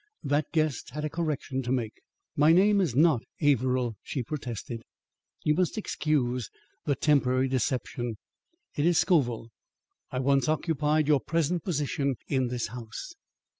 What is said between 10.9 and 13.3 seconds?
your present position in this house."